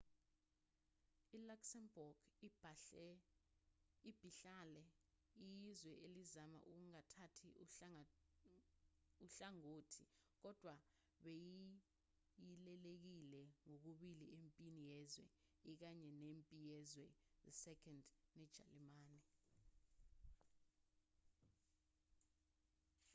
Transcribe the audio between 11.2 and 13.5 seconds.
beyihilelekile